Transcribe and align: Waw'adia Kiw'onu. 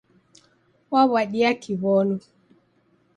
Waw'adia 0.91 1.51
Kiw'onu. 1.61 2.17